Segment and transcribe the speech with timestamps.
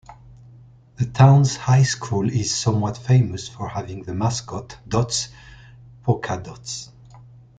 [0.95, 5.29] The town's high school is somewhat famous for having the mascot "Dots,"
[6.01, 6.89] Poca Dots.